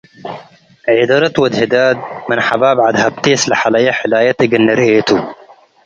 ዔደረት 0.95 1.35
ወድ 1.41 1.53
ህዳድ 1.61 1.97
ምን 2.27 2.39
ሐባብ 2.47 2.77
ዐድ 2.85 2.95
ህብቴስ 3.03 3.41
ለሐለየ 3.49 3.87
ሕላየት 3.99 4.39
እግል 4.45 4.61
ንርኤ 4.67 4.89
ቱ።- 5.07 5.19